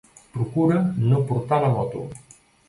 [0.37, 0.79] Procura
[1.11, 2.03] no portar la moto.